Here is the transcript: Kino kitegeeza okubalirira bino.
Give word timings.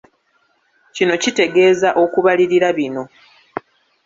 Kino 0.95 1.13
kitegeeza 1.21 1.89
okubalirira 2.03 2.67
bino. 2.77 3.03